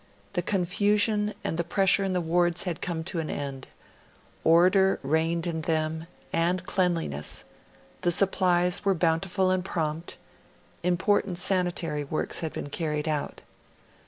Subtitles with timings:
[0.33, 3.67] The confusion and the pressure in the wards had come to an end;
[4.43, 7.43] order reigned in them, and cleanliness;
[8.01, 10.17] the supplies were bountiful and prompt;
[10.81, 13.43] important sanitary works had been carried out.